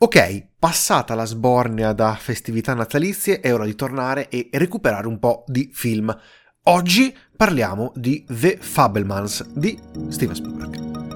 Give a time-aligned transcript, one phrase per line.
[0.00, 5.42] Ok, passata la sbornia da festività natalizie, è ora di tornare e recuperare un po'
[5.48, 6.16] di film.
[6.64, 9.76] Oggi parliamo di The Fabelmans di
[10.08, 11.07] Steven Spielberg.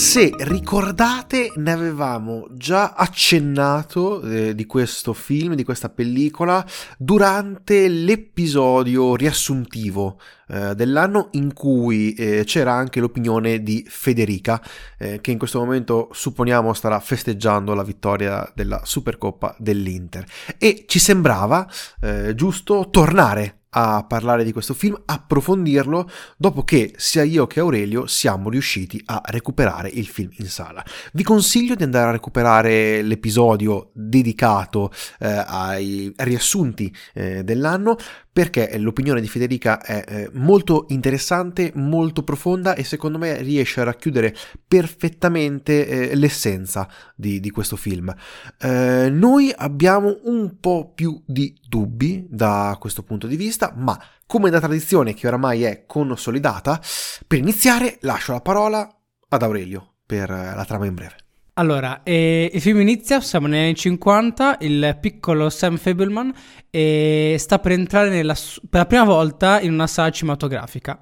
[0.00, 6.66] Se ricordate, ne avevamo già accennato eh, di questo film, di questa pellicola,
[6.96, 14.60] durante l'episodio riassuntivo eh, dell'anno in cui eh, c'era anche l'opinione di Federica,
[14.98, 20.24] eh, che in questo momento supponiamo starà festeggiando la vittoria della Supercoppa dell'Inter.
[20.56, 21.68] E ci sembrava
[22.00, 28.06] eh, giusto tornare a parlare di questo film, approfondirlo, dopo che sia io che Aurelio
[28.06, 30.84] siamo riusciti a recuperare il film in sala.
[31.12, 37.96] Vi consiglio di andare a recuperare l'episodio dedicato eh, ai riassunti eh, dell'anno
[38.32, 43.84] perché l'opinione di Federica è eh, molto interessante, molto profonda e secondo me riesce a
[43.84, 44.34] racchiudere
[44.66, 48.14] perfettamente eh, l'essenza di, di, questo film.
[48.58, 54.50] Eh, noi abbiamo un po' più di dubbi da questo punto di vista, ma come
[54.50, 56.80] da tradizione che oramai è consolidata,
[57.26, 58.88] per iniziare lascio la parola
[59.28, 61.29] ad Aurelio per la trama in breve.
[61.60, 66.32] Allora, eh, il film inizia, siamo negli anni 50, il piccolo Sam Fableman
[66.70, 70.98] eh, sta per entrare nella, per la prima volta in una sala cinematografica.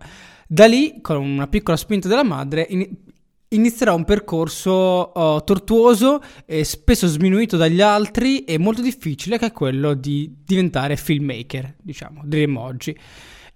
[0.49, 2.89] Da lì, con una piccola spinta della madre, in,
[3.51, 9.53] inizierà un percorso oh, tortuoso e spesso sminuito dagli altri e molto difficile, che è
[9.53, 12.99] quello di diventare filmmaker, diciamo, diremmo oggi.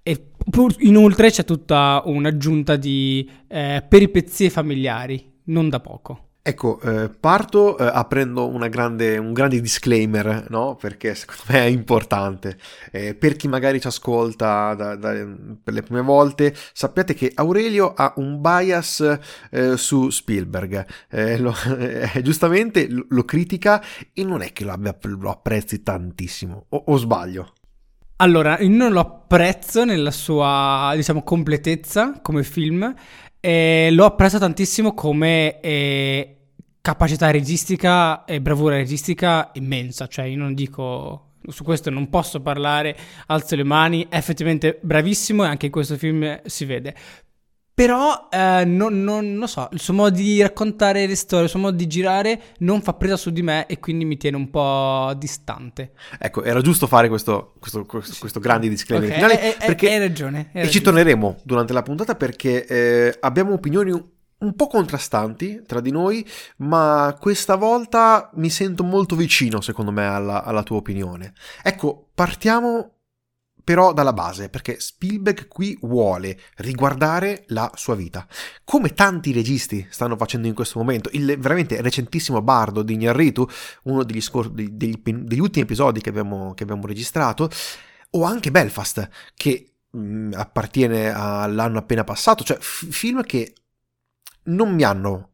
[0.05, 0.30] E
[0.78, 6.28] inoltre c'è tutta un'aggiunta di eh, peripezie familiari, non da poco.
[6.44, 10.74] Ecco, eh, parto eh, aprendo grande, un grande disclaimer, no?
[10.74, 12.58] Perché secondo me è importante.
[12.90, 15.12] Eh, per chi magari ci ascolta da, da,
[15.62, 19.18] per le prime volte, sappiate che Aurelio ha un bias
[19.50, 20.84] eh, su Spielberg.
[21.10, 23.80] Eh, lo, eh, giustamente lo, critica
[24.12, 27.52] e non è che lo, abbia, lo apprezzi tantissimo, o, o sbaglio?
[28.22, 32.94] Allora, io non lo apprezzo nella sua, diciamo, completezza come film,
[33.40, 36.36] e lo apprezzo tantissimo come eh,
[36.80, 40.06] capacità registica e bravura registica immensa.
[40.06, 41.27] Cioè, io non dico.
[41.48, 42.96] Su questo non posso parlare,
[43.27, 46.94] alzo le mani, è effettivamente bravissimo e anche in questo film si vede.
[47.82, 51.58] Però eh, non, non, lo so, il suo modo di raccontare le storie, il suo
[51.58, 55.12] modo di girare non fa presa su di me e quindi mi tiene un po'
[55.16, 55.90] distante.
[56.16, 59.56] Ecco, era giusto fare questo, questo, questo, questo grande disclaimer okay, finale.
[59.56, 60.36] È, perché, hai ragione.
[60.38, 60.70] Hai e ragione.
[60.70, 66.24] ci torneremo durante la puntata perché eh, abbiamo opinioni un po' contrastanti tra di noi,
[66.58, 71.32] ma questa volta mi sento molto vicino, secondo me, alla, alla tua opinione.
[71.64, 72.98] Ecco, partiamo
[73.64, 78.27] però dalla base, perché Spielberg qui vuole riguardare la sua vita,
[78.64, 81.08] come tanti registi stanno facendo in questo momento.
[81.12, 83.48] Il veramente recentissimo Bardo di Iñárritu,
[83.84, 87.50] uno degli, scor- degli, degli ultimi episodi che abbiamo, che abbiamo, registrato,
[88.11, 93.55] o anche Belfast, che mh, mm, appartiene all'anno appena passato, cioè f- film che
[94.44, 95.30] non mi hanno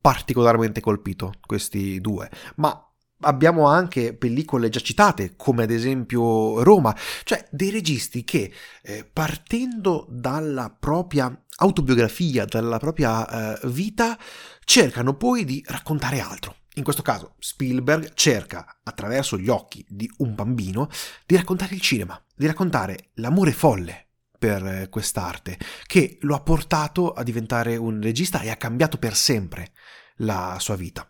[0.00, 2.89] particolarmente colpito questi due, ma
[3.20, 10.06] abbiamo anche pellicole già citate, come ad esempio Roma, cioè dei registi che eh, partendo
[10.08, 14.18] dalla propria autobiografia, dalla propria eh, vita,
[14.64, 16.56] cercano poi di raccontare altro.
[16.74, 20.88] In questo caso Spielberg cerca, attraverso gli occhi di un bambino,
[21.26, 24.06] di raccontare il cinema, di raccontare l'amore folle
[24.38, 29.14] per eh, quest'arte, che lo ha portato a diventare un regista e ha cambiato per
[29.14, 29.72] sempre
[30.16, 31.06] la sua vita.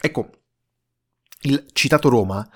[0.00, 0.30] Ecco,
[1.42, 2.48] il citato Roma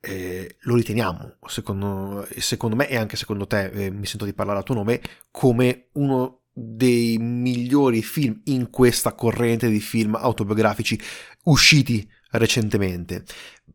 [0.00, 4.58] eh, lo riteniamo, secondo, secondo, me e anche secondo te, eh, mi sento di parlare
[4.58, 10.98] a tuo nome, come uno dei migliori film in questa corrente di film autobiografici
[11.44, 13.24] usciti recentemente.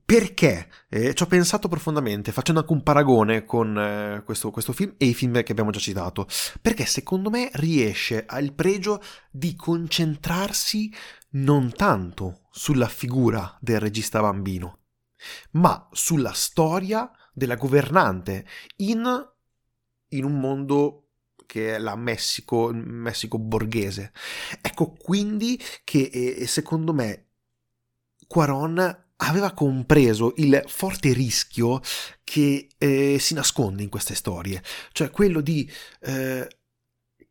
[0.03, 0.69] Perché?
[0.89, 5.05] Eh, ci ho pensato profondamente, facendo anche un paragone con eh, questo, questo, film e
[5.05, 6.27] i film che abbiamo già citato.
[6.61, 10.91] Perché secondo me riesce al pregio di concentrarsi
[11.31, 14.79] non tanto sulla figura del regista bambino,
[15.51, 18.45] ma sulla storia della governante
[18.77, 19.05] in,
[20.09, 21.03] in un mondo
[21.45, 24.11] che è la Messico, Messico borghese.
[24.61, 27.28] Ecco quindi che eh, secondo me
[28.29, 31.81] Quaron aveva compreso il forte rischio
[32.23, 34.61] che eh, si nasconde in queste storie,
[34.91, 35.69] cioè quello di
[36.01, 36.47] eh,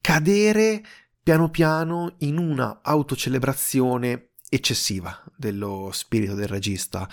[0.00, 0.82] cadere
[1.22, 7.08] piano piano in una autocelebrazione eccessiva dello spirito del regista.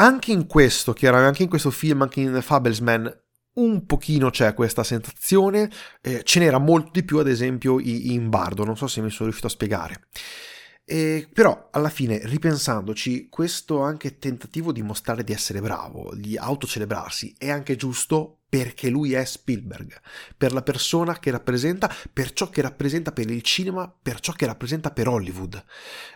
[0.00, 3.22] Anche in questo, chiaro, anche in questo film, anche in The Fablesman,
[3.54, 5.70] un pochino c'è questa sensazione,
[6.00, 9.26] eh, ce n'era molto di più ad esempio in Bardo, non so se mi sono
[9.26, 10.08] riuscito a spiegare.
[10.90, 17.34] E, però alla fine, ripensandoci, questo anche tentativo di mostrare di essere bravo, di autocelebrarsi,
[17.36, 20.00] è anche giusto perché lui è Spielberg,
[20.34, 24.46] per la persona che rappresenta, per ciò che rappresenta per il cinema, per ciò che
[24.46, 25.62] rappresenta per Hollywood.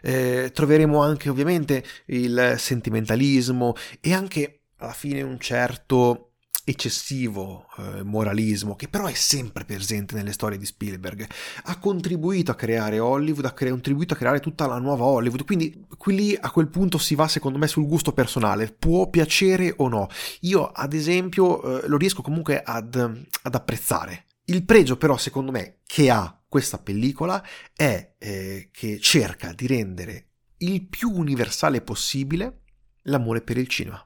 [0.01, 6.32] Eh, troveremo anche ovviamente il sentimentalismo e anche alla fine un certo
[6.65, 11.27] eccessivo eh, moralismo che però è sempre presente nelle storie di Spielberg
[11.65, 16.15] ha contribuito a creare Hollywood ha contribuito a creare tutta la nuova Hollywood quindi qui
[16.15, 20.09] lì a quel punto si va secondo me sul gusto personale può piacere o no.
[20.41, 24.27] Io ad esempio eh, lo riesco comunque ad, ad, apprezzare.
[24.47, 27.43] Il pregio però secondo me che ha questa pellicola
[27.75, 32.63] è eh, che cerca di rendere il più universale possibile
[33.03, 34.05] l'amore per il cinema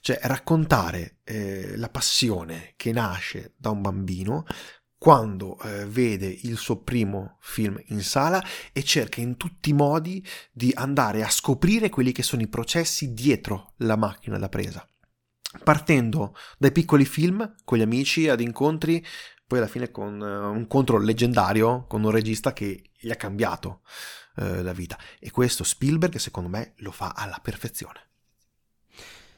[0.00, 4.44] cioè raccontare eh, la passione che nasce da un bambino
[5.04, 8.42] quando eh, vede il suo primo film in sala
[8.72, 13.12] e cerca in tutti i modi di andare a scoprire quelli che sono i processi
[13.12, 14.88] dietro la macchina da presa.
[15.62, 19.04] Partendo dai piccoli film con gli amici ad incontri,
[19.46, 23.82] poi alla fine con uh, un incontro leggendario con un regista che gli ha cambiato
[24.36, 24.98] uh, la vita.
[25.20, 28.13] E questo Spielberg, secondo me, lo fa alla perfezione.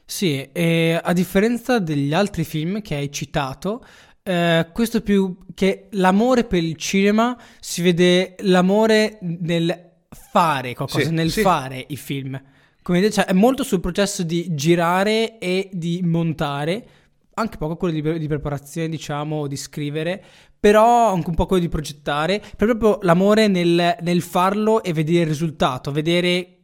[0.09, 3.83] Sì, e a differenza degli altri film che hai citato,
[4.23, 11.11] eh, questo più che l'amore per il cinema si vede l'amore nel fare qualcosa, sì,
[11.11, 11.41] nel sì.
[11.41, 12.41] fare i film.
[12.81, 16.87] Come dire, cioè, è molto sul processo di girare e di montare,
[17.33, 20.23] anche poco quello di, di preparazione, diciamo, di scrivere,
[20.57, 25.27] però anche un po' quello di progettare, proprio l'amore nel, nel farlo e vedere il
[25.27, 26.56] risultato, vedere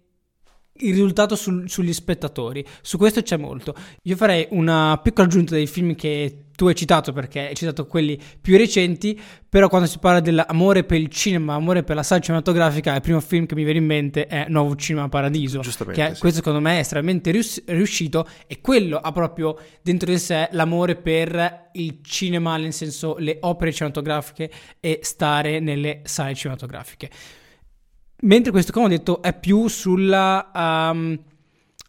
[0.75, 2.65] il risultato sul, sugli spettatori.
[2.81, 3.75] Su questo c'è molto.
[4.03, 8.19] Io farei una piccola aggiunta dei film che tu hai citato perché hai citato quelli
[8.39, 12.95] più recenti, però quando si parla dell'amore per il cinema, amore per la sala cinematografica,
[12.95, 15.59] il primo film che mi viene in mente è Nuovo Cinema Paradiso.
[15.59, 16.01] Giustamente.
[16.01, 16.19] Che è, sì.
[16.19, 20.95] questo secondo me è estremamente rius- riuscito e quello ha proprio dentro di sé l'amore
[20.95, 27.09] per il cinema, nel senso le opere cinematografiche e stare nelle sale cinematografiche.
[28.23, 31.17] Mentre questo, come ho detto, è più sulla, um,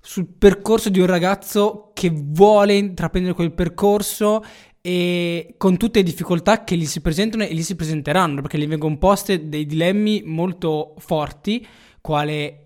[0.01, 4.43] sul percorso di un ragazzo che vuole intraprendere quel percorso
[4.81, 8.67] e con tutte le difficoltà che gli si presentano e gli si presenteranno, perché gli
[8.67, 11.65] vengono poste dei dilemmi molto forti,
[12.01, 12.59] quale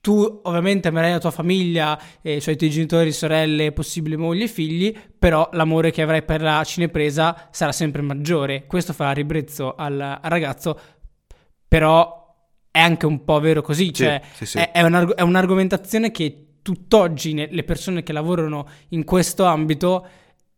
[0.00, 4.48] tu ovviamente amerai la tua famiglia, eh, cioè i tuoi genitori, sorelle, possibili mogli e
[4.48, 8.66] figli, però l'amore che avrai per la cinepresa sarà sempre maggiore.
[8.66, 10.78] Questo farà ribrezzo al, al ragazzo,
[11.68, 12.19] però
[12.70, 14.58] è anche un po' vero così, cioè sì, sì, sì.
[14.58, 20.06] È, è, un, è, un'argomentazione che tutt'oggi ne, le persone che lavorano in questo ambito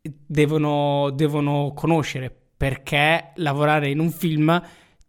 [0.00, 4.62] devono, devono conoscere, perché lavorare in un film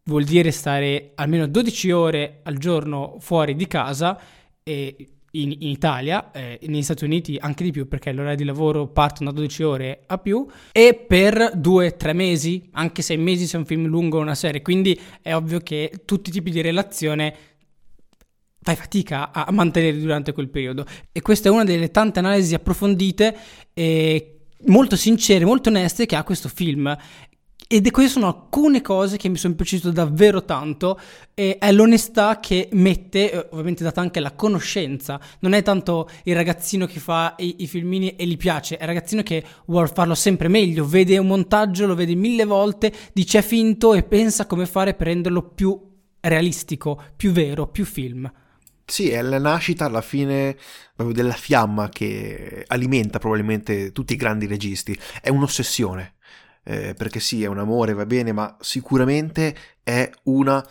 [0.06, 4.20] vuol dire stare almeno 12 ore al giorno fuori di casa
[4.64, 8.88] e in, in Italia, eh, negli Stati Uniti anche di più perché l'orario di lavoro
[8.88, 13.60] partono da 12 ore a più e per 2-3 mesi, anche 6 mesi se è
[13.60, 17.36] un film lungo o una serie, quindi è ovvio che tutti i tipi di relazione
[18.62, 20.86] fai fatica a mantenere durante quel periodo.
[21.12, 23.36] E questa è una delle tante analisi approfondite
[23.74, 26.96] e molto sincere, molto oneste che ha questo film
[27.74, 31.00] ed queste sono alcune cose che mi sono piaciute davvero tanto
[31.34, 36.36] e è l'onestà che mette, eh, ovviamente data anche la conoscenza, non è tanto il
[36.36, 40.14] ragazzino che fa i, i filmini e gli piace, è il ragazzino che vuole farlo
[40.14, 44.94] sempre meglio, vede un montaggio, lo vede mille volte, dice finto e pensa come fare
[44.94, 45.76] per renderlo più
[46.20, 48.32] realistico, più vero, più film.
[48.86, 50.56] Sì, è la nascita alla fine
[50.96, 56.18] proprio della fiamma che alimenta probabilmente tutti i grandi registi, è un'ossessione
[56.64, 60.66] eh, perché sì, è un amore, va bene, ma sicuramente è una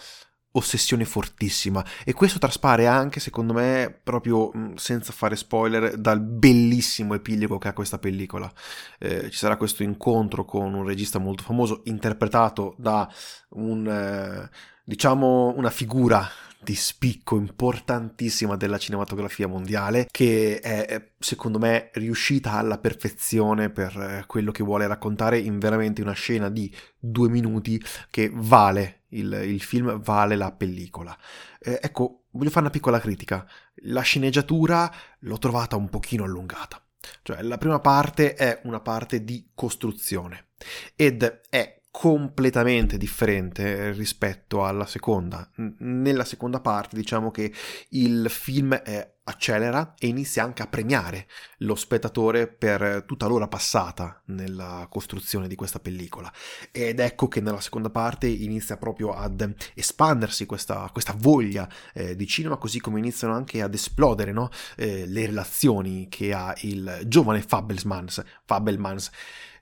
[0.52, 1.84] ossessione fortissima.
[2.04, 7.68] E questo traspare anche secondo me proprio mm, senza fare spoiler dal bellissimo epilogo che
[7.68, 8.50] ha questa pellicola.
[8.98, 13.08] Eh, ci sarà questo incontro con un regista molto famoso interpretato da
[13.50, 14.50] un eh,
[14.84, 16.28] diciamo una figura
[16.62, 24.24] di spicco importantissima della cinematografia mondiale che è secondo me riuscita alla perfezione per eh,
[24.26, 29.60] quello che vuole raccontare in veramente una scena di due minuti che vale il, il
[29.60, 31.16] film, vale la pellicola.
[31.58, 33.46] Eh, ecco, voglio fare una piccola critica.
[33.84, 36.82] La sceneggiatura l'ho trovata un pochino allungata.
[37.22, 40.48] Cioè, la prima parte è una parte di costruzione
[40.94, 45.48] ed è completamente differente rispetto alla seconda.
[45.78, 47.52] Nella seconda parte diciamo che
[47.90, 54.20] il film è accelera e inizia anche a premiare lo spettatore per tutta l'ora passata
[54.26, 56.32] nella costruzione di questa pellicola.
[56.72, 62.26] Ed ecco che nella seconda parte inizia proprio ad espandersi questa, questa voglia eh, di
[62.26, 64.48] cinema, così come iniziano anche ad esplodere no?
[64.76, 68.22] eh, le relazioni che ha il giovane Fabelmans.
[68.44, 69.10] Fabelmans.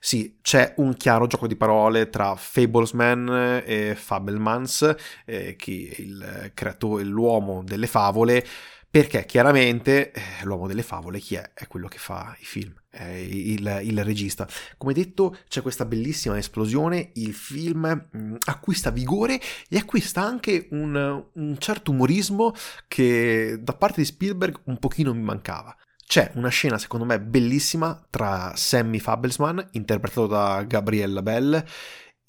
[0.03, 6.51] Sì, c'è un chiaro gioco di parole tra Fablesman e Fabelmans, eh, che è il
[6.55, 8.43] creatore, l'uomo delle favole,
[8.91, 11.51] perché chiaramente eh, l'uomo delle favole chi è?
[11.53, 14.45] È quello che fa i film, è il, il regista.
[14.75, 21.23] Come detto c'è questa bellissima esplosione, il film mm, acquista vigore e acquista anche un,
[21.31, 22.53] un certo umorismo
[22.89, 25.73] che da parte di Spielberg un pochino mi mancava.
[26.05, 31.63] C'è una scena secondo me bellissima tra Sammy Fabelsman, interpretato da Gabriella Bell,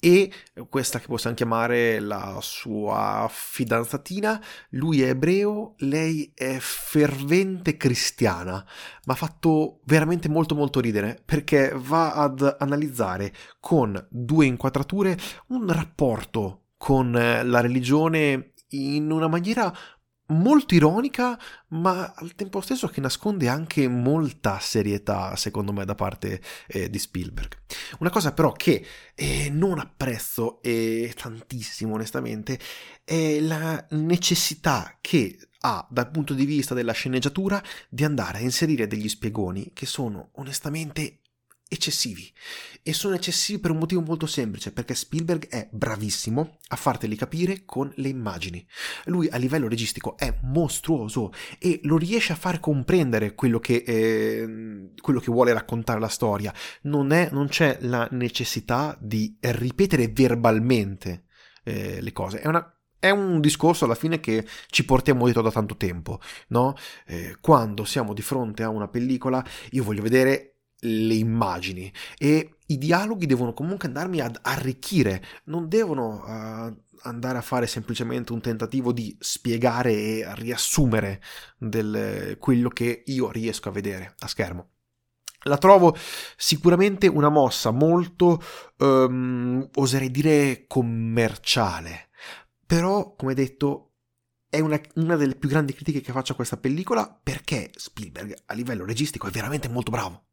[0.03, 0.29] e
[0.67, 8.65] questa che possiamo chiamare la sua fidanzatina, lui è ebreo, lei è fervente cristiana,
[9.05, 13.31] ma ha fatto veramente molto molto ridere perché va ad analizzare
[13.61, 15.17] con due inquadrature
[15.47, 19.73] un rapporto con la religione in una maniera
[20.33, 26.41] molto ironica, ma al tempo stesso che nasconde anche molta serietà, secondo me, da parte
[26.67, 27.57] eh, di Spielberg.
[27.99, 28.85] Una cosa però che
[29.15, 32.59] eh, non apprezzo eh, tantissimo, onestamente,
[33.03, 38.85] è la necessità che ha dal punto di vista della sceneggiatura di andare a inserire
[38.85, 41.19] degli spiegoni che sono onestamente
[41.73, 42.31] eccessivi.
[42.81, 47.63] E sono eccessivi per un motivo molto semplice, perché Spielberg è bravissimo a farteli capire
[47.65, 48.65] con le immagini.
[49.05, 54.91] Lui a livello registico è mostruoso e lo riesce a far comprendere quello che, eh,
[54.99, 56.53] quello che vuole raccontare la storia.
[56.83, 61.25] Non, è, non c'è la necessità di ripetere verbalmente
[61.63, 62.41] eh, le cose.
[62.41, 62.67] È una
[63.03, 66.73] è un discorso alla fine che ci portiamo dietro da tanto tempo, no?
[67.05, 70.52] Eh, quando siamo di fronte a una pellicola, io voglio vedere
[70.83, 77.41] le immagini e i dialoghi devono comunque andarmi ad arricchire, non devono uh, andare a
[77.41, 81.21] fare semplicemente un tentativo di spiegare e riassumere
[81.57, 84.69] del, quello che io riesco a vedere a schermo.
[85.45, 85.95] La trovo
[86.37, 88.41] sicuramente una mossa molto,
[88.77, 92.09] um, oserei dire, commerciale,
[92.65, 93.91] però, come detto,
[94.49, 98.53] è una, una, delle più grandi critiche che faccio a questa pellicola perché Spielberg a
[98.53, 100.27] livello registico è veramente molto bravo.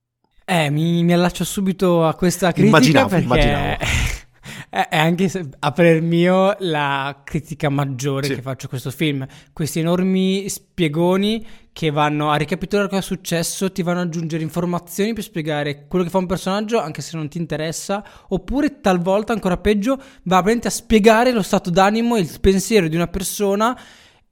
[0.52, 3.76] Eh, mi, mi allaccio subito a questa critica immaginavo, perché immaginavo.
[4.69, 5.30] è anche
[5.61, 8.35] a parer mio la critica maggiore sì.
[8.35, 9.25] che faccio a questo film.
[9.52, 15.12] Questi enormi spiegoni che vanno a ricapitolare cosa è successo, ti vanno ad aggiungere informazioni
[15.12, 19.57] per spiegare quello che fa un personaggio anche se non ti interessa, oppure talvolta ancora
[19.57, 23.78] peggio va a spiegare lo stato d'animo e il pensiero di una persona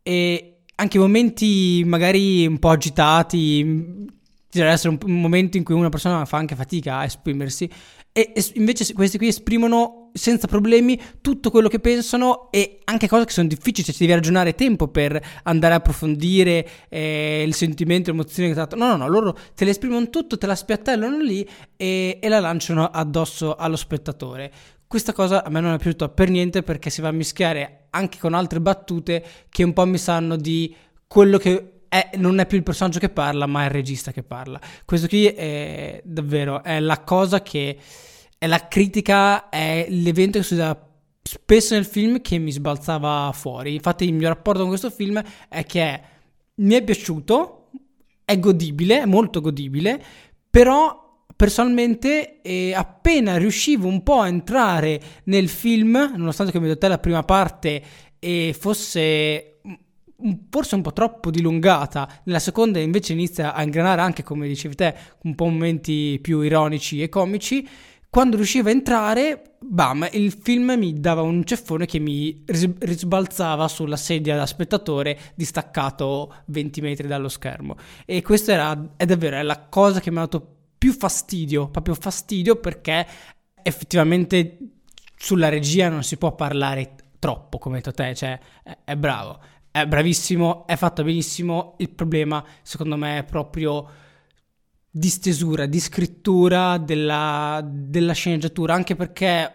[0.03, 4.17] e anche momenti magari un po' agitati
[4.51, 7.71] ci deve essere un, momento in cui una persona fa anche fatica a esprimersi
[8.13, 13.27] e, e invece questi qui esprimono senza problemi tutto quello che pensano e anche cose
[13.27, 18.11] che sono difficili, cioè ci devi ragionare tempo per andare a approfondire eh, il sentimento,
[18.11, 18.75] l'emozione che dato.
[18.75, 22.41] No, no, no, loro te le esprimono tutto, te la spiattellano lì e, e la
[22.41, 24.51] lanciano addosso allo spettatore.
[24.89, 28.19] Questa cosa a me non è piaciuta per niente perché si va a mischiare anche
[28.19, 30.75] con altre battute che un po' mi sanno di
[31.07, 34.23] quello che è, non è più il personaggio che parla, ma è il regista che
[34.23, 34.61] parla.
[34.85, 37.79] Questo qui è davvero è la cosa che
[38.39, 40.87] è la critica, è l'evento che succede
[41.23, 43.75] spesso nel film che mi sbalzava fuori.
[43.75, 46.01] Infatti, il mio rapporto con questo film è che
[46.55, 47.71] mi è piaciuto,
[48.25, 50.03] è godibile, è molto godibile,
[50.49, 56.99] però personalmente eh, appena riuscivo un po' a entrare nel film, nonostante come detto la
[56.99, 57.83] prima parte
[58.19, 59.61] eh, fosse
[60.51, 64.95] forse un po' troppo dilungata, nella seconda invece inizia a ingranare anche, come dicevi te,
[65.23, 67.67] un po' momenti più ironici e comici.
[68.11, 73.97] Quando riusciva a entrare, bam, il film mi dava un ceffone che mi risbalzava sulla
[73.97, 77.77] sedia da spettatore distaccato 20 metri dallo schermo.
[78.07, 81.95] E questa era, è davvero è la cosa che mi ha dato più fastidio, proprio
[81.95, 83.07] fastidio perché
[83.63, 84.57] effettivamente
[85.15, 89.39] sulla regia non si può parlare troppo, come hai detto te, cioè è, è bravo
[89.71, 91.75] è bravissimo, è fatto benissimo.
[91.79, 93.87] Il problema, secondo me, è proprio
[94.91, 99.53] di stesura, di scrittura della, della sceneggiatura, anche perché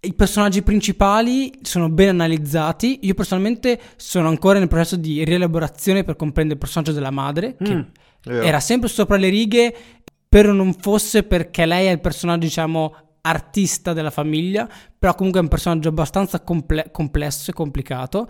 [0.00, 3.00] i personaggi principali sono ben analizzati.
[3.02, 7.74] Io personalmente sono ancora nel processo di rielaborazione per comprendere il personaggio della madre, che
[7.74, 7.82] mm,
[8.42, 9.74] era sempre sopra le righe,
[10.28, 15.42] però non fosse perché lei è il personaggio, diciamo, artista della famiglia, però comunque è
[15.42, 18.28] un personaggio abbastanza comple- complesso e complicato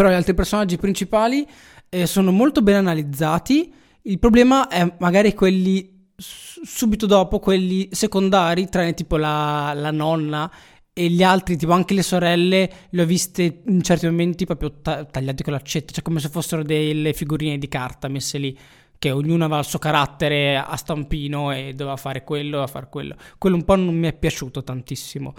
[0.00, 1.46] però gli altri personaggi principali
[1.90, 3.70] eh, sono molto ben analizzati.
[4.00, 10.50] Il problema è magari quelli subito dopo, quelli secondari, tranne tipo la, la nonna
[10.94, 15.04] e gli altri, tipo anche le sorelle, le ho viste in certi momenti proprio ta-
[15.04, 18.58] tagliate con l'accetta, cioè come se fossero delle figurine di carta messe lì,
[18.98, 23.16] che ognuno aveva il suo carattere a stampino e doveva fare quello, doveva fare quello.
[23.36, 25.34] Quello un po' non mi è piaciuto tantissimo.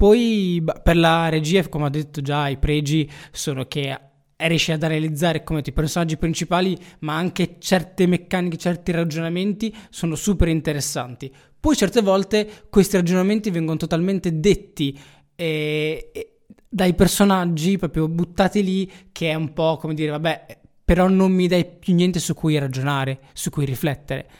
[0.00, 4.00] Poi per la regia, come ho detto già, i pregi sono che
[4.34, 10.48] riesce ad analizzare come i personaggi principali, ma anche certe meccaniche, certi ragionamenti sono super
[10.48, 11.30] interessanti.
[11.60, 14.98] Poi certe volte questi ragionamenti vengono totalmente detti
[15.36, 16.10] eh,
[16.66, 21.46] dai personaggi proprio buttati lì che è un po' come dire vabbè però non mi
[21.46, 24.30] dai più niente su cui ragionare, su cui riflettere.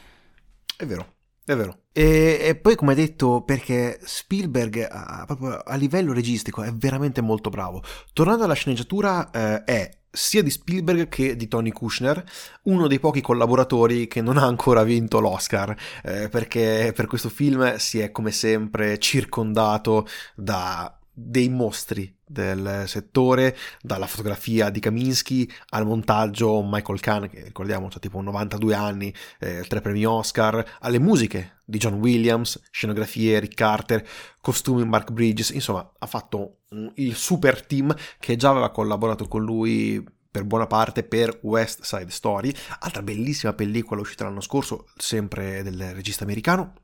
[0.75, 1.17] È vero,
[1.53, 1.79] è vero.
[1.93, 7.51] E, e, poi, come detto, perché Spielberg, a, proprio a livello registico, è veramente molto
[7.51, 7.83] bravo.
[8.13, 12.25] Tornando alla sceneggiatura, eh, è sia di Spielberg che di Tony Kushner,
[12.65, 17.77] uno dei pochi collaboratori che non ha ancora vinto l'Oscar, eh, perché per questo film
[17.77, 25.85] si è come sempre circondato da dei mostri del settore, dalla fotografia di Kaminsky al
[25.85, 31.59] montaggio Michael Kahn, che ricordiamo ha tipo 92 anni, eh, tre premi Oscar, alle musiche
[31.65, 34.07] di John Williams, scenografie Rick Carter,
[34.41, 36.61] costumi Mark Bridges, insomma ha fatto
[36.95, 42.11] il super team che già aveva collaborato con lui per buona parte per West Side
[42.11, 46.75] Story, altra bellissima pellicola uscita l'anno scorso, sempre del regista americano,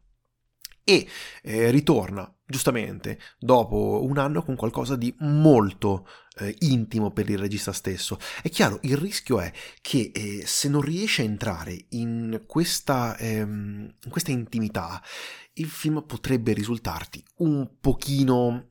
[0.89, 1.09] e
[1.43, 6.07] eh, ritorna giustamente dopo un anno con qualcosa di molto
[6.39, 8.19] eh, intimo per il regista stesso.
[8.41, 13.95] È chiaro, il rischio è che eh, se non riesce a entrare in questa, ehm,
[14.01, 15.03] in questa intimità,
[15.55, 18.71] il film potrebbe risultarti un pochino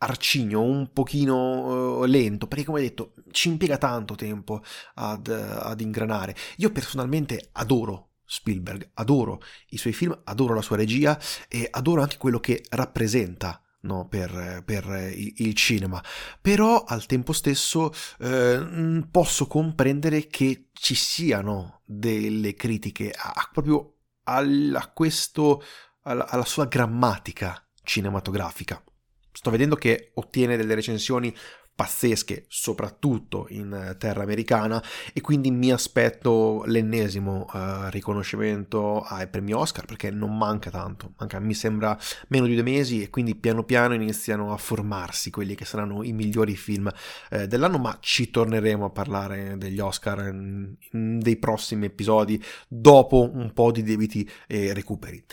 [0.00, 4.62] arcigno, un pochino uh, lento, perché come detto ci impiega tanto tempo
[4.94, 6.36] ad, uh, ad ingranare.
[6.58, 11.18] Io personalmente adoro Spielberg, adoro i suoi film, adoro la sua regia
[11.48, 16.02] e adoro anche quello che rappresenta no, per, per, il cinema.
[16.40, 23.94] Però al tempo stesso eh, posso comprendere che ci siano delle critiche a, a proprio
[24.24, 25.62] al, a questo,
[26.02, 28.82] alla, alla sua grammatica cinematografica.
[29.32, 31.34] Sto vedendo che ottiene delle recensioni
[31.78, 39.84] pazzesche, soprattutto in terra americana, e quindi mi aspetto l'ennesimo uh, riconoscimento ai premi Oscar
[39.84, 41.96] perché non manca tanto, manca mi sembra
[42.30, 46.12] meno di due mesi e quindi piano piano iniziano a formarsi quelli che saranno i
[46.12, 46.90] migliori film
[47.30, 53.30] eh, dell'anno, ma ci torneremo a parlare degli Oscar in, in dei prossimi episodi dopo
[53.32, 55.24] un po' di debiti e recuperi.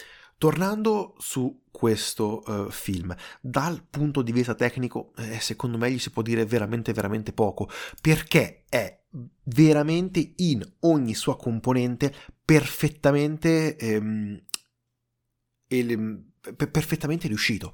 [0.45, 6.11] Tornando su questo uh, film, dal punto di vista tecnico, eh, secondo me gli si
[6.11, 7.67] può dire veramente, veramente poco,
[7.99, 9.05] perché è
[9.45, 12.13] veramente in ogni sua componente
[12.45, 14.39] perfettamente, ehm,
[15.65, 16.25] el-
[16.69, 17.73] perfettamente riuscito.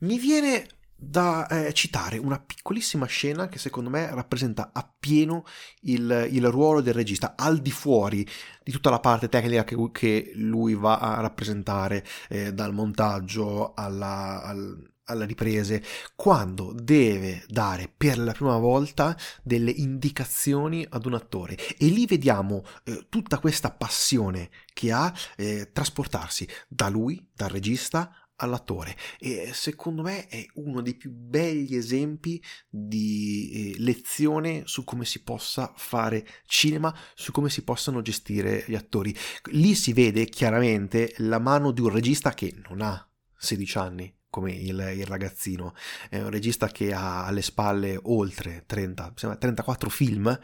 [0.00, 0.66] Mi viene
[1.02, 5.44] da eh, citare una piccolissima scena che secondo me rappresenta appieno
[5.82, 8.26] il, il, ruolo del regista, al di fuori
[8.62, 14.42] di tutta la parte tecnica che, che lui va a rappresentare, eh, dal montaggio alla,
[14.44, 15.82] al, alle riprese,
[16.14, 21.56] quando deve dare per la prima volta delle indicazioni ad un attore.
[21.78, 28.21] E lì vediamo eh, tutta questa passione che ha eh, trasportarsi da lui, dal regista,
[28.42, 28.96] all'attore.
[29.18, 35.22] E secondo me è uno dei più begli esempi di eh, lezione su come si
[35.22, 39.14] possa fare cinema, su come si possano gestire gli attori.
[39.52, 44.50] Lì si vede chiaramente la mano di un regista che non ha 16 anni come
[44.52, 45.74] il, il ragazzino,
[46.08, 50.40] è un regista che ha alle spalle oltre 30, 34 film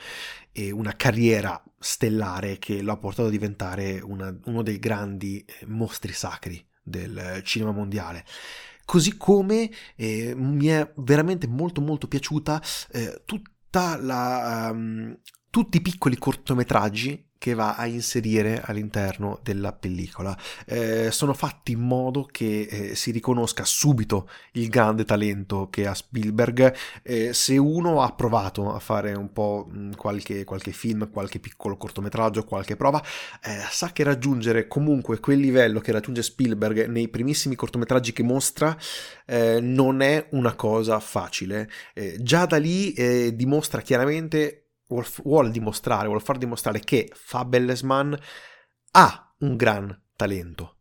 [0.52, 5.64] e una carriera stellare che lo ha portato a diventare una, uno dei grandi eh,
[5.64, 8.24] mostri sacri del cinema mondiale.
[8.84, 15.18] Così come eh, mi è veramente molto molto piaciuta eh, tutta la, um,
[15.50, 20.36] tutti i piccoli cortometraggi che va a inserire all'interno della pellicola.
[20.66, 25.94] Eh, sono fatti in modo che eh, si riconosca subito il grande talento che ha
[25.94, 26.74] Spielberg.
[27.02, 31.76] Eh, se uno ha provato a fare un po' mh, qualche, qualche, film, qualche piccolo
[31.76, 33.02] cortometraggio, qualche prova,
[33.42, 38.76] eh, sa che raggiungere comunque quel livello che raggiunge Spielberg nei primissimi cortometraggi che mostra
[39.26, 41.70] eh, non è una cosa facile.
[41.94, 42.96] Eh, già da lì
[43.34, 48.18] dimostra chiaramente vuol, vuol dimostrare, vuol far dimostrare che Fabelesman
[48.92, 50.78] ha un gran talento.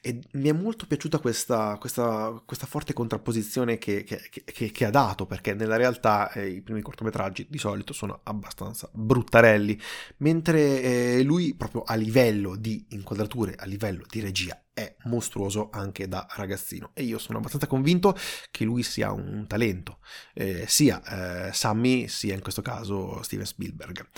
[0.00, 4.90] E mi è molto piaciuta questa, questa, questa forte contrapposizione che, che, che, che, ha
[4.90, 9.78] dato, perché nella realtà eh, i primi cortometraggi di solito sono abbastanza bruttarelli,
[10.18, 16.08] mentre eh, lui proprio a livello di inquadrature, a livello di regia, è mostruoso anche
[16.08, 16.90] da ragazzino.
[16.94, 18.16] E io sono abbastanza convinto
[18.50, 19.98] che lui sia un talento,
[20.34, 24.08] eh, sia eh, Sammy, sia in questo caso Steven Spielberg.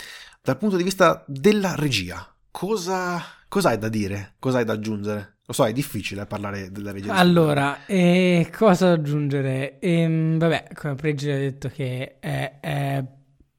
[0.41, 4.35] Dal punto di vista della regia, cosa, cosa hai da dire?
[4.39, 5.39] Cosa hai da aggiungere?
[5.45, 7.15] Lo so, è difficile parlare della regia.
[7.15, 9.81] Allora, eh, cosa aggiungere?
[9.81, 13.05] Ehm, vabbè, come Pregi ha detto che è, è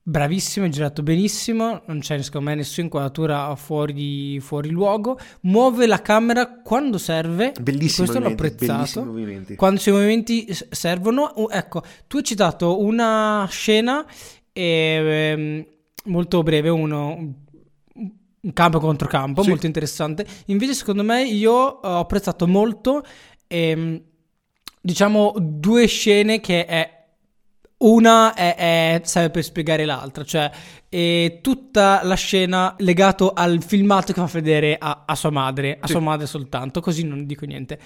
[0.03, 6.01] bravissimo, è girato benissimo, non c'è secondo me nessuna inquadratura fuori, fuori luogo, muove la
[6.01, 9.15] camera quando serve, bellissimo questo l'ho apprezzato,
[9.55, 14.05] quando i movimenti servono, ecco, tu hai citato una scena
[14.51, 15.67] eh,
[16.05, 17.41] molto breve, uno
[18.43, 19.47] un campo contro campo, sì.
[19.47, 20.25] molto interessante.
[20.47, 23.01] Invece, secondo me, io ho apprezzato molto,
[23.47, 24.01] ehm,
[24.81, 27.02] diciamo, due scene che è
[27.83, 30.51] una è, è, serve per spiegare l'altra, cioè
[30.89, 35.87] è tutta la scena legato al filmato che fa vedere a, a sua madre, a
[35.87, 35.93] sì.
[35.93, 37.79] sua madre soltanto, così non dico niente.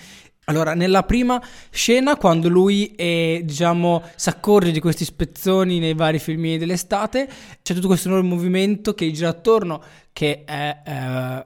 [0.49, 6.19] Allora, nella prima scena, quando lui è, diciamo, si accorge di questi spezzoni nei vari
[6.19, 7.29] filmini dell'estate,
[7.61, 9.83] c'è tutto questo enorme movimento che gira attorno,
[10.13, 11.45] che è eh,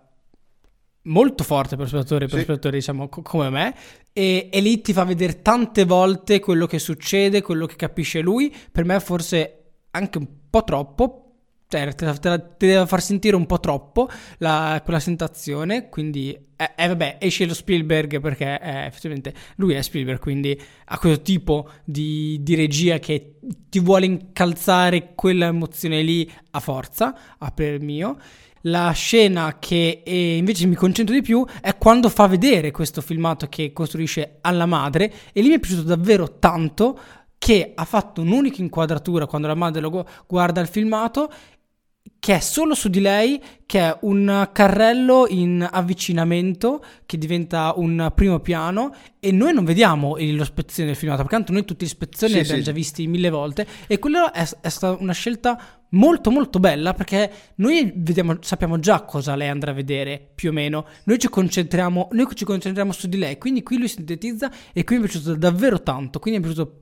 [1.03, 2.43] molto forte per spettatori, per sì.
[2.43, 3.75] spettatori, diciamo, co- come me,
[4.13, 8.53] e, e, lì ti fa vedere tante volte quello che succede, quello che capisce lui.
[8.71, 9.57] Per me, forse
[9.91, 11.31] anche un po' troppo,
[11.67, 12.19] cioè, te, te,
[12.57, 14.09] te deve far sentire un po' troppo
[14.39, 19.81] la, quella sensazione, quindi eh, eh, vabbè, esce lo Spielberg perché eh, effettivamente lui è
[19.81, 23.37] Spielberg, quindi ha questo tipo di, di, regia che
[23.69, 28.17] ti vuole incalzare quella emozione lì a forza, a per mio.
[28.65, 33.47] La scena che eh, invece mi concentro di più è quando fa vedere questo filmato
[33.47, 36.99] che costruisce alla madre e lì mi è piaciuto davvero tanto
[37.37, 41.31] che ha fatto un'unica inquadratura quando la madre lo guarda il filmato
[42.21, 48.11] che è solo su di lei, che è un carrello in avvicinamento che diventa un
[48.13, 51.87] primo piano e noi non vediamo lo spezzone del filmato, perché tanto noi tutti gli
[51.87, 52.65] spezzoni sì, li abbiamo sì.
[52.65, 57.31] già visti mille volte e quella è, è, stata una scelta molto molto bella perché
[57.55, 62.09] noi vediamo, sappiamo già cosa lei andrà a vedere più o meno, noi ci concentriamo,
[62.11, 65.35] noi ci concentriamo su di lei, quindi qui lui sintetizza e qui mi è piaciuto
[65.35, 66.80] davvero tanto, quindi mi è piaciuto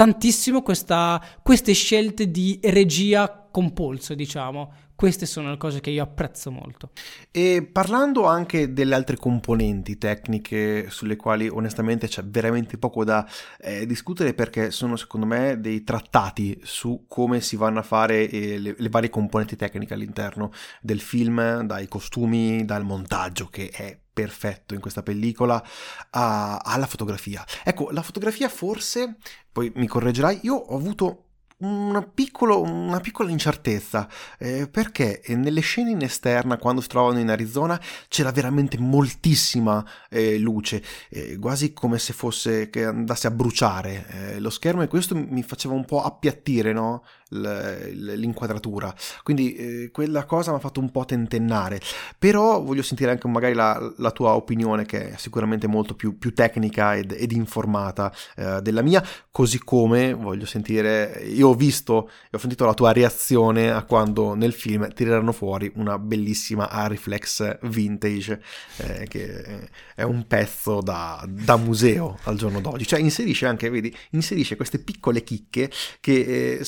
[0.00, 4.72] tantissimo questa, queste scelte di regia con polso, diciamo.
[4.94, 6.92] Queste sono le cose che io apprezzo molto.
[7.30, 13.28] E parlando anche delle altre componenti tecniche sulle quali onestamente c'è veramente poco da
[13.60, 18.58] eh, discutere perché sono secondo me dei trattati su come si vanno a fare eh,
[18.58, 24.74] le, le, varie componenti tecniche all'interno del film, dai costumi, dal montaggio che è perfetto
[24.74, 25.62] in questa pellicola
[26.10, 27.44] a, alla fotografia.
[27.64, 29.16] Ecco, la fotografia forse,
[29.50, 31.24] poi mi correggerai, io ho avuto
[31.60, 37.28] una, piccolo, una piccola incertezza eh, perché nelle scene in esterna quando si trovano in
[37.28, 37.78] Arizona
[38.08, 44.40] c'era veramente moltissima eh, luce eh, quasi come se fosse che andasse a bruciare eh,
[44.40, 47.04] lo schermo e questo mi faceva un po' appiattire no?
[47.30, 48.94] L'inquadratura.
[49.22, 51.80] Quindi eh, quella cosa mi ha fatto un po' tentennare.
[52.18, 56.32] Però voglio sentire anche magari la, la tua opinione che è sicuramente molto più, più
[56.32, 59.04] tecnica ed, ed informata eh, della mia.
[59.30, 64.34] Così come voglio sentire io ho visto e ho sentito la tua reazione a quando
[64.34, 68.42] nel film tireranno fuori una bellissima Ariflex vintage
[68.78, 72.86] eh, che è un pezzo da, da, museo al giorno d'oggi.
[72.86, 76.64] Cioè inserisce anche, vedi, inserisce queste piccole chicche che eh,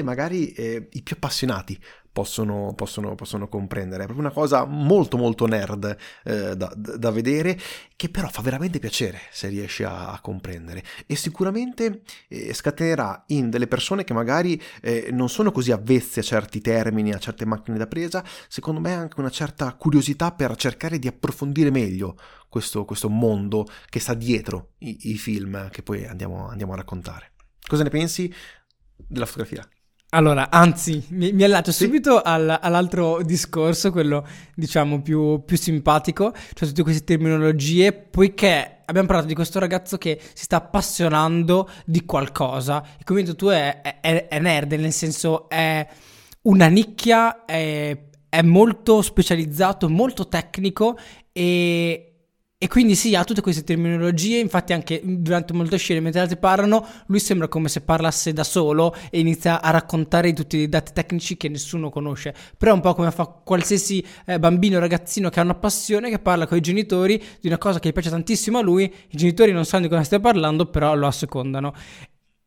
[0.00, 1.78] solamente magari eh, i più appassionati
[2.12, 4.02] possono, possono, possono, comprendere.
[4.02, 7.56] È proprio una cosa molto molto nerd eh, da, da, vedere
[7.94, 13.48] che però fa veramente piacere se riesci a, a comprendere e sicuramente eh, scatenerà in
[13.48, 17.78] delle persone che magari eh, non sono così avvezze a certi termini, a certe macchine
[17.78, 22.16] da presa, secondo me anche una certa curiosità per cercare di approfondire meglio
[22.48, 27.32] questo, questo mondo che sta dietro i, i film che poi andiamo, andiamo a raccontare.
[27.64, 28.32] Cosa ne pensi
[28.96, 29.64] della fotografia?
[30.12, 31.84] Allora, anzi, mi, mi allaccio sì.
[31.84, 39.06] subito al, all'altro discorso, quello diciamo più, più, simpatico, cioè tutte queste terminologie, poiché abbiamo
[39.06, 43.46] parlato di questo ragazzo che si sta appassionando di qualcosa, e come hai detto tu
[43.50, 45.86] è, è, è, nerd, nel senso è
[46.42, 47.96] una nicchia, è,
[48.28, 50.98] è molto specializzato, molto tecnico
[51.30, 52.09] e
[52.62, 56.86] e quindi sì, ha tutte queste terminologie, infatti anche durante molte scene mentre altri parlano,
[57.06, 61.38] lui sembra come se parlasse da solo e inizia a raccontare tutti i dati tecnici
[61.38, 65.40] che nessuno conosce, però è un po' come fa qualsiasi eh, bambino o ragazzino che
[65.40, 68.58] ha una passione, che parla con i genitori di una cosa che gli piace tantissimo
[68.58, 71.72] a lui, i genitori non sanno di cosa stia parlando, però lo assecondano.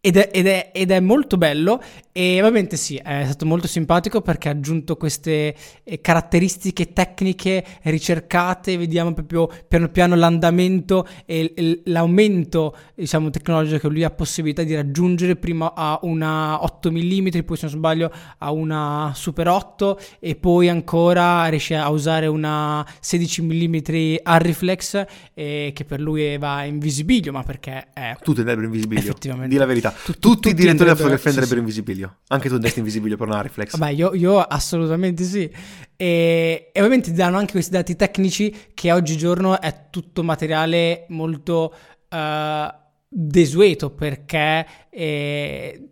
[0.06, 4.20] Ed è, ed, è, ed è, molto bello e ovviamente sì, è stato molto simpatico
[4.20, 12.76] perché ha aggiunto queste eh, caratteristiche tecniche ricercate, vediamo proprio piano piano l'andamento e l'aumento
[12.94, 17.68] diciamo, tecnologico che lui ha possibilità di raggiungere, prima a una 8 mm, poi se
[17.68, 24.16] non sbaglio a una Super 8 e poi ancora riesce a usare una 16 mm
[24.22, 28.18] Arriflex eh, che per lui va in visibilio, ma perché è...
[28.22, 29.48] Tu andrebbero in visibilio, effettivamente.
[29.48, 32.18] di la verità tutti, tutti i direttori della fotografia andrebbero in visibilio.
[32.28, 33.78] Anche tu andresti in visibilio per una reflex.
[33.78, 35.50] Vabbè, io, io assolutamente sì.
[35.96, 41.74] E, e, ovviamente ti danno anche questi dati tecnici che oggigiorno è tutto materiale molto
[42.10, 42.74] uh,
[43.08, 44.66] desueto perché...
[44.90, 45.88] Eh,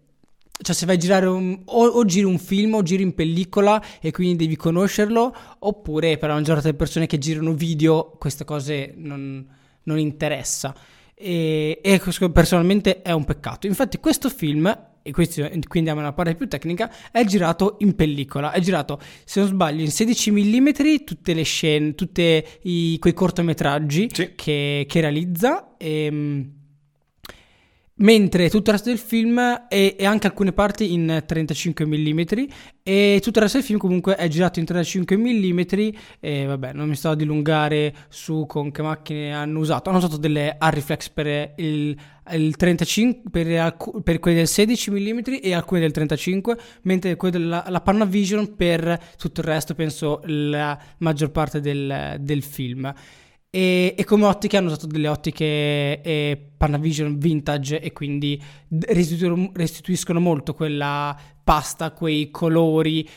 [0.62, 3.84] cioè se vai a girare un, o, o, giri un film o giri in pellicola
[4.00, 8.46] e quindi devi conoscerlo oppure per la maggior parte delle persone che girano video queste
[8.46, 9.44] cose non,
[9.84, 10.76] non interessa
[11.22, 13.68] e, e personalmente è un peccato.
[13.68, 18.52] Infatti questo film e questo, quindi andiamo alla parte più tecnica, è girato in pellicola,
[18.52, 20.68] è girato, se non sbaglio, in 16 mm
[21.04, 22.44] tutte le scene, tutti
[23.00, 24.34] quei cortometraggi sì.
[24.36, 25.76] che, che, realizza.
[25.78, 26.52] E, ehm,
[28.02, 32.20] mentre tutto il resto del film e, e, anche alcune parti in 35 mm
[32.84, 35.60] e tutto il resto del film comunque è girato in 35 mm
[36.20, 39.90] e vabbè non mi sto a dilungare su con che macchine hanno usato.
[39.90, 41.96] Hanno usato delle Arriflex per il,
[42.32, 47.66] il 35 per, per, quelli del 16 mm e alcune del 35 mentre quelli della
[47.68, 52.94] la Panavision per tutto il resto penso la maggior parte del, del film
[53.54, 60.20] e, e, come ottiche hanno usato delle ottiche eh, Panavision vintage e quindi restituiscono, restituiscono
[60.22, 63.08] molto quella pasta, quei colori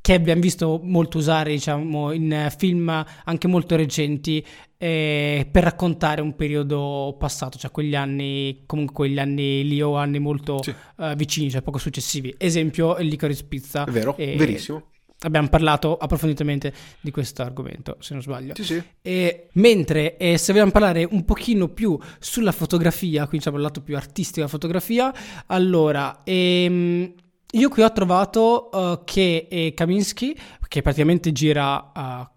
[0.00, 4.44] che abbiamo visto molto usare diciamo, in film anche molto recenti
[4.78, 10.18] eh, per raccontare un periodo passato, cioè quegli anni, comunque quegli anni lì o anni
[10.18, 10.74] molto sì.
[10.96, 12.34] uh, vicini, cioè poco successivi.
[12.36, 13.84] Esempio, il Licorice Pizza.
[13.84, 18.54] È vero, e, verissimo abbiamo parlato approfonditamente di questo argomento, se non sbaglio.
[18.54, 18.82] Sì, sì.
[19.02, 23.80] E, mentre eh, se vogliamo parlare un pochino più sulla fotografia, quindi diciamo il lato
[23.80, 25.12] più artistico della fotografia,
[25.46, 27.12] allora, ehm,
[27.52, 30.36] io qui ho trovato uh, che eh, Kaminsky,
[30.68, 31.92] che praticamente gira...
[31.94, 32.34] Uh,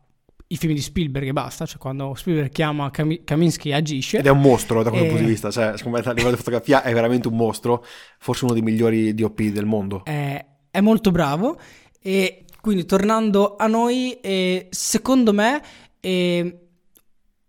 [0.51, 4.17] i film di Spielberg e basta, cioè quando Spielberg chiama Kam- Kaminsky agisce.
[4.17, 5.09] Ed è un mostro da questo e...
[5.09, 7.85] punto di vista, cioè secondo me a livello di fotografia è veramente un mostro,
[8.17, 10.03] forse uno dei migliori DOP del mondo.
[10.05, 11.59] È, è molto bravo
[12.01, 15.61] e quindi tornando a noi, eh, secondo me
[15.99, 16.59] eh,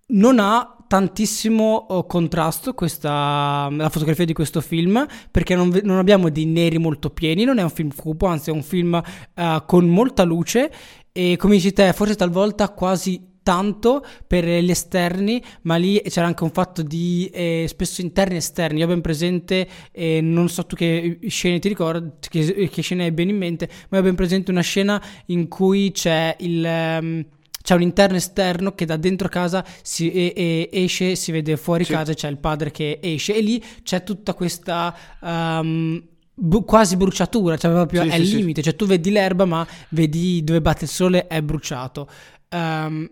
[0.07, 6.31] non ha tantissimo oh, contrasto questa, la fotografia di questo film perché non, non, abbiamo
[6.31, 9.01] dei neri molto pieni, non è un film cupo, anzi è un film
[9.37, 10.73] uh, con molta luce.
[11.13, 16.45] E come dici te forse talvolta quasi tanto per gli esterni, ma lì c'era anche
[16.45, 18.79] un fatto di eh, spesso interni e esterni.
[18.81, 23.05] Io ho ben presente, eh, non so tu che scene ti ricordi, che, che scene
[23.05, 26.65] hai ben in mente, ma ho ben presente una scena in cui c'è il.
[26.65, 27.27] Um,
[27.63, 31.85] c'è un interno esterno che da dentro casa si e, e esce, si vede fuori
[31.85, 31.93] sì.
[31.93, 36.03] casa, c'è il padre che esce e lì c'è tutta questa um,
[36.35, 39.67] bu- quasi bruciatura, cioè proprio sì, è il sì, limite, cioè tu vedi l'erba ma
[39.91, 42.09] vedi dove batte il sole è bruciato.
[42.49, 43.09] Um,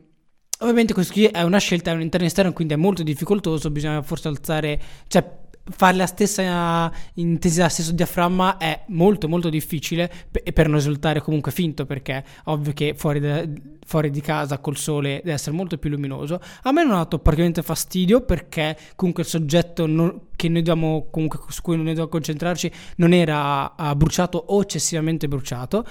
[0.60, 4.02] Ovviamente questo qui è una scelta, è un interno esterno, quindi è molto difficoltoso, bisogna
[4.02, 5.24] forse alzare, cioè
[5.70, 11.20] fare la stessa intensità, lo stesso diaframma è molto molto difficile e per non risultare
[11.20, 13.52] comunque finto perché ovvio che fuori, de,
[13.86, 16.40] fuori, di casa col sole deve essere molto più luminoso.
[16.62, 21.62] A me non ha dato praticamente fastidio perché comunque il soggetto non, dobbiamo, comunque su
[21.62, 25.84] cui noi dobbiamo concentrarci non era uh, bruciato o eccessivamente bruciato.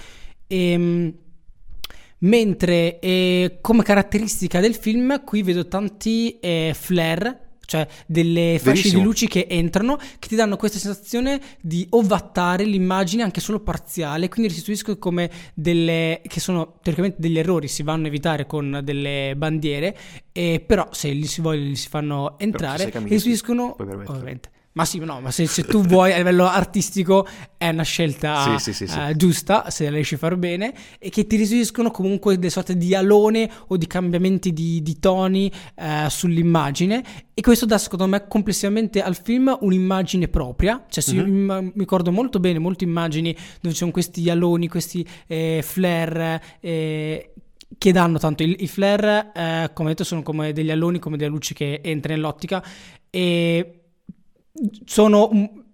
[0.47, 1.13] E, ehm,
[2.19, 9.01] Mentre eh, come caratteristica del film qui vedo tanti eh, flare cioè delle fasce di
[9.01, 14.47] luci che entrano che ti danno questa sensazione di ovattare l'immagine anche solo parziale quindi
[14.47, 19.97] restituiscono come delle che sono teoricamente degli errori si vanno a evitare con delle bandiere
[20.31, 25.19] e però se li si vogliono li si fanno entrare restituiscono ovviamente ma sì, no,
[25.19, 29.15] ma se, se, tu vuoi a livello artistico è una scelta sì, sì, sì, uh,
[29.15, 32.93] giusta, se la riesci a fare bene, e che ti restituiscono comunque delle sorte di
[32.93, 37.03] alone o di cambiamenti di, di toni uh, sull'immagine.
[37.33, 40.85] E questo dà, secondo me, complessivamente al film un'immagine propria.
[40.87, 41.27] Cioè, mm-hmm.
[41.27, 46.43] mi, mi ricordo molto bene molte immagini dove ci sono questi aloni, questi eh, flare.
[46.59, 47.31] Eh,
[47.79, 48.43] che danno tanto.
[48.43, 52.21] I, i flare, eh, come detto, sono come degli alloni, come delle luci che entrano
[52.21, 52.63] nell'ottica
[53.09, 53.76] e
[54.85, 55.29] sono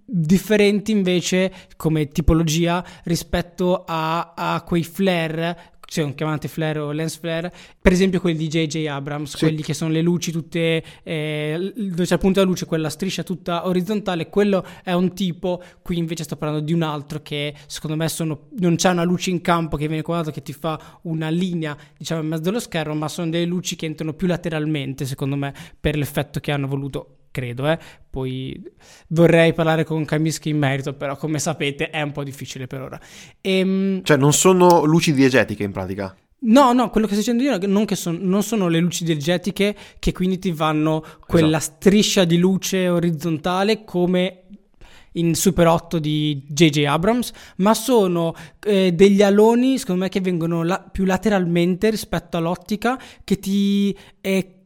[0.05, 7.53] differenti invece come tipologia rispetto a, a quei flare sono chiamate flare o lens flare,
[7.79, 8.87] per esempio quelli di J.J.
[8.87, 9.45] Abrams, sì.
[9.45, 13.21] quelli che sono le luci tutte, eh, dove c'è il punto della luce, quella striscia
[13.21, 17.95] tutta orizzontale, quello è un tipo, qui invece sto parlando di un altro che secondo
[17.95, 21.29] me sono, non c'è una luce in campo che viene quadrata che ti fa una
[21.29, 25.35] linea diciamo in mezzo dello schermo, ma sono delle luci che entrano più lateralmente secondo
[25.35, 27.77] me per l'effetto che hanno voluto credo, eh.
[28.09, 28.61] poi
[29.09, 32.99] vorrei parlare con Kaminsky in merito, però come sapete è un po' difficile per ora.
[33.41, 36.15] Ehm, cioè non sono luci diegetiche in pratica?
[36.45, 39.75] No, no, quello che sto dicendo io non, che son, non sono le luci diegetiche
[39.97, 41.75] che quindi ti vanno quella esatto.
[41.75, 44.43] striscia di luce orizzontale come
[45.13, 46.85] in Super 8 di J.J.
[46.85, 48.33] Abrams, ma sono
[48.65, 54.62] eh, degli aloni, secondo me, che vengono la- più lateralmente rispetto all'ottica, che ti eh,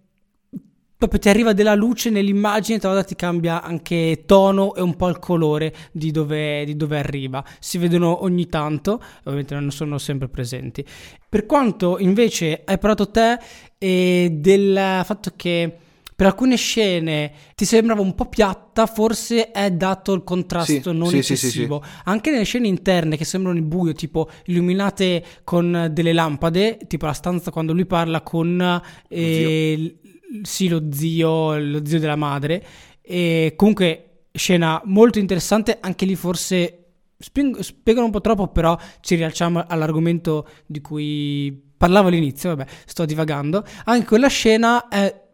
[0.97, 5.07] proprio ti arriva della luce nell'immagine, tra l'altro ti cambia anche tono e un po'
[5.09, 7.43] il colore di dove, di dove arriva.
[7.59, 10.83] Si vedono ogni tanto, ovviamente non sono sempre presenti.
[11.29, 13.37] Per quanto invece hai parlato te
[13.77, 15.77] eh, del fatto che
[16.17, 21.09] per alcune scene ti sembrava un po' piatta, forse è dato il contrasto sì, non
[21.09, 21.83] sì, eccessivo.
[21.83, 27.05] Sì, Anche nelle scene interne che sembrano il buio, tipo illuminate con delle lampade, tipo
[27.05, 29.95] la stanza quando lui parla con eh,
[30.41, 32.65] sì, lo zio, lo zio della madre.
[33.01, 36.83] E comunque scena molto interessante, anche lì forse
[37.17, 43.65] spiegano un po' troppo, però ci rialciamo all'argomento di cui parlavo all'inizio, vabbè, sto divagando.
[43.85, 45.25] Anche quella scena è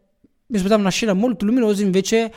[0.46, 2.32] mi aspettavo una scena molto luminosa, invece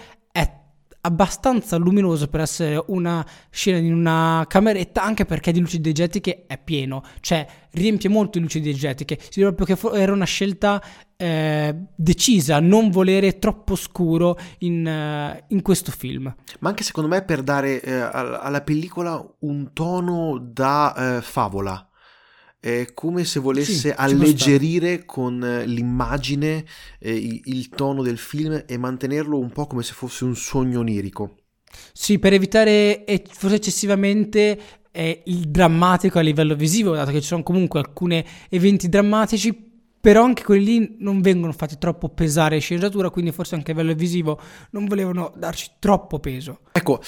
[1.08, 6.58] abbastanza luminoso per essere una scena in una cameretta, anche perché di luci diegetiche è
[6.58, 9.18] pieno, cioè riempie molto di luci diegetiche.
[9.30, 10.84] Si vede proprio che era una scelta
[11.16, 16.34] eh, decisa, non volere troppo scuro in, uh, in, questo film.
[16.60, 21.88] Ma anche secondo me per dare eh, alla pellicola un tono da eh, favola
[22.68, 26.66] è come se volesse sì, alleggerire con l'immagine
[27.00, 30.80] eh, il, il, tono del film e mantenerlo un po' come se fosse un sogno
[30.80, 31.38] onirico.
[31.94, 34.60] Sì, per evitare forse eccessivamente
[34.92, 39.54] eh, il drammatico a livello visivo, dato che ci sono comunque alcuni eventi drammatici,
[40.02, 43.96] però anche quelli lì non vengono fatti troppo pesare sceneggiatura, quindi forse anche a livello
[43.96, 46.60] visivo non volevano darci troppo peso.
[46.74, 47.02] Ecco,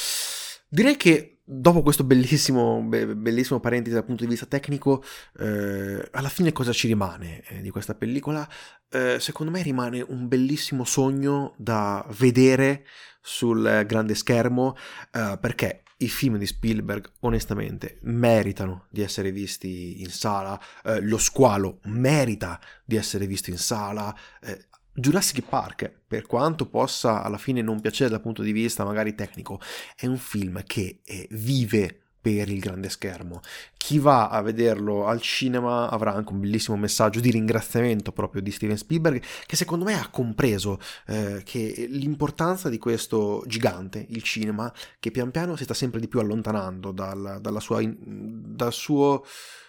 [0.70, 5.04] direi che dopo questo bellissimo, be- bellissimo parentesi dal punto di vista tecnico,
[5.40, 8.48] eh, alla fine cosa ci rimane eh, di questa pellicola?
[8.92, 12.86] Eh, secondo me rimane un bellissimo sogno da vedere
[13.20, 14.76] sul grande schermo
[15.12, 21.18] eh, perché i film di Spielberg onestamente meritano di essere visti in sala, eh, lo
[21.18, 24.68] squalo merita di essere visto in sala, eh,
[25.00, 29.60] Jurassic Park, per quanto possa alla fine non piacere dal punto di vista magari tecnico,
[29.96, 33.40] è un film che eh, vive per il grande schermo.
[33.78, 38.52] Chi va a vederlo al cinema avrà anche un bellissimo messaggio di ringraziamento proprio di
[38.52, 44.72] Steven Spielberg, che secondo me ha compreso eh, che l'importanza di questo gigante, il cinema,
[45.00, 49.24] che pian piano si sta sempre di più allontanando dal, dalla sua, dal suo,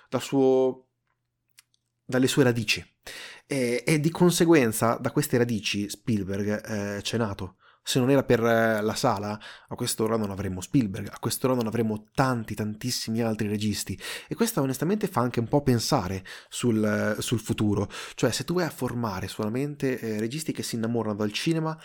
[0.08, 0.86] dal suo,
[2.04, 2.84] dalle sue radici.
[3.52, 7.56] E, e, di conseguenza da queste radici Spielberg eh, c'è nato.
[7.82, 9.36] Se non era per eh, la sala,
[9.66, 13.98] a quest'ora non avremmo Spielberg, a quest'ora non avremmo tanti, tantissimi altri registi.
[14.28, 17.90] E questo onestamente fa anche un po' pensare sul, sul futuro.
[18.14, 21.76] Cioè, se tu vai a formare solamente eh, registi che si innamorano dal cinema,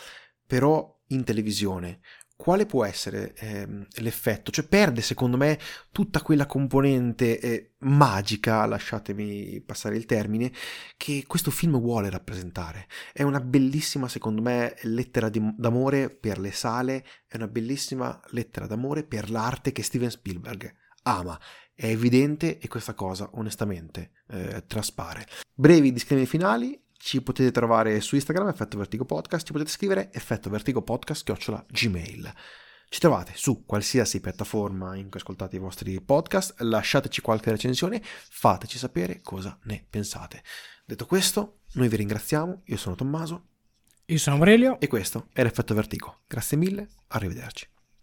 [0.45, 1.99] però in televisione,
[2.35, 3.67] quale può essere eh,
[4.01, 4.51] l'effetto?
[4.51, 5.57] Cioè perde secondo me
[5.91, 10.51] tutta quella componente eh, magica, lasciatemi passare il termine,
[10.97, 12.87] che questo film vuole rappresentare.
[13.13, 18.67] È una bellissima secondo me lettera di, d'amore per le sale, è una bellissima lettera
[18.67, 21.39] d'amore per l'arte che Steven Spielberg ama.
[21.73, 25.25] È evidente e questa cosa onestamente eh, traspare.
[25.53, 30.49] Brevi disclaimer finali ci potete trovare su Instagram, Effetto Vertigo Podcast, ci potete scrivere effetto
[30.49, 32.33] vertigo podcast chiocciola gmail.
[32.89, 38.79] Ci trovate su qualsiasi piattaforma in cui ascoltate i vostri podcast, lasciateci qualche recensione, fateci
[38.79, 40.41] sapere cosa ne pensate.
[40.83, 43.49] Detto questo, noi vi ringraziamo, io sono Tommaso.
[44.05, 44.79] Io sono Aurelio.
[44.79, 46.21] E questo è l'Effetto Vertigo.
[46.25, 47.74] Grazie mille, arrivederci.